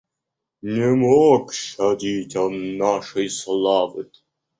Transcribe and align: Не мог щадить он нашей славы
Не 0.63 0.87
мог 1.01 1.53
щадить 1.53 2.35
он 2.35 2.77
нашей 2.77 3.29
славы 3.29 4.09